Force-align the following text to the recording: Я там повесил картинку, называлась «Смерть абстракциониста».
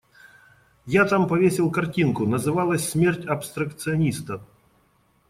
Я 0.87 1.05
там 1.07 1.27
повесил 1.27 1.69
картинку, 1.71 2.25
называлась 2.25 2.89
«Смерть 2.89 3.23
абстракциониста». 3.27 4.43